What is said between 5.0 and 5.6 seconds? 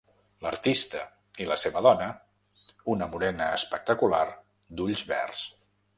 verds.